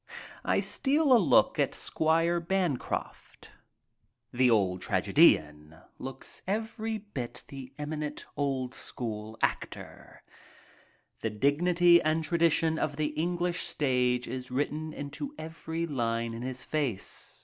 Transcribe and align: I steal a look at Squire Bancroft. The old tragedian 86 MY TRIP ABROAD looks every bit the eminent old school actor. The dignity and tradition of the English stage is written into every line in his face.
I 0.43 0.61
steal 0.61 1.15
a 1.15 1.19
look 1.21 1.59
at 1.59 1.75
Squire 1.75 2.39
Bancroft. 2.39 3.51
The 4.33 4.49
old 4.49 4.81
tragedian 4.81 5.73
86 5.73 5.73
MY 5.73 5.75
TRIP 5.75 5.75
ABROAD 5.83 5.91
looks 5.99 6.41
every 6.47 6.97
bit 6.97 7.43
the 7.49 7.71
eminent 7.77 8.25
old 8.35 8.73
school 8.73 9.37
actor. 9.43 10.23
The 11.19 11.29
dignity 11.29 12.01
and 12.01 12.23
tradition 12.23 12.79
of 12.79 12.95
the 12.95 13.09
English 13.09 13.67
stage 13.67 14.27
is 14.27 14.49
written 14.49 14.91
into 14.91 15.35
every 15.37 15.85
line 15.85 16.33
in 16.33 16.41
his 16.41 16.63
face. 16.63 17.39